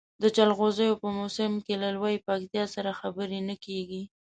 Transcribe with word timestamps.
د 0.21 0.23
جلغوزیو 0.37 0.99
په 1.01 1.07
موسم 1.17 1.51
کې 1.65 1.73
له 1.81 1.89
لویې 1.95 2.23
پکتیا 2.27 2.63
سره 2.75 2.97
خبرې 2.99 3.39
نه 3.49 3.55
کېږي. 3.65 4.03